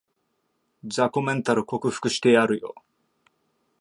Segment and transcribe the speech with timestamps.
[0.83, 2.73] 雑魚メンタル克服してやるよ